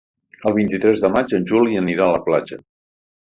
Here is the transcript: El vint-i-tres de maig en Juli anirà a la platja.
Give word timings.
El 0.49 0.53
vint-i-tres 0.59 1.03
de 1.03 1.11
maig 1.17 1.35
en 1.39 1.45
Juli 1.51 1.77
anirà 1.83 2.07
a 2.09 2.15
la 2.15 2.23
platja. 2.31 2.59